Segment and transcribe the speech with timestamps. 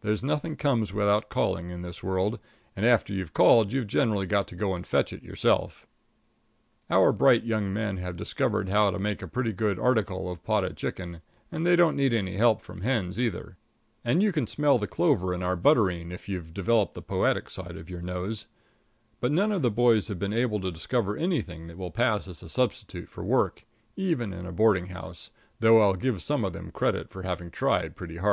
[0.00, 2.40] There's nothing comes without calling in this world,
[2.74, 5.86] and after you've called you've generally got to go and fetch it yourself.
[6.90, 10.76] Our bright young men have discovered how to make a pretty good article of potted
[10.76, 11.20] chicken,
[11.52, 13.56] and they don't need any help from hens, either;
[14.04, 17.76] and you can smell the clover in our butterine if you've developed the poetic side
[17.76, 18.48] of your nose;
[19.20, 22.42] but none of the boys have been able to discover anything that will pass as
[22.42, 23.64] a substitute for work,
[23.94, 25.30] even in a boarding house,
[25.60, 28.28] though I'll give some of them credit for having tried pretty hard.